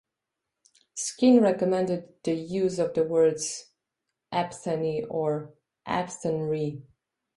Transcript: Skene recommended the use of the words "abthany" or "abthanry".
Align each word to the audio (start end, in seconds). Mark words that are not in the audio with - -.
Skene 0.95 1.43
recommended 1.43 2.23
the 2.23 2.33
use 2.33 2.79
of 2.79 2.95
the 2.95 3.03
words 3.03 3.69
"abthany" 4.33 5.03
or 5.07 5.53
"abthanry". 5.87 6.81